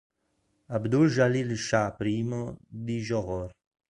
[0.77, 2.25] Abdul Jalil Shah I
[2.67, 3.51] di Johor